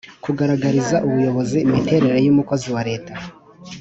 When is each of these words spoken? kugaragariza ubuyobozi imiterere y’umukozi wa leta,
kugaragariza 0.23 0.95
ubuyobozi 1.07 1.57
imiterere 1.67 2.17
y’umukozi 2.25 2.67
wa 2.75 2.81
leta, 2.89 3.13